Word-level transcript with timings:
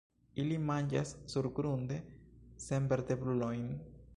Ili 0.43 0.55
manĝas 0.69 1.11
surgrunde 1.33 1.99
senvertebrulojn. 2.65 3.73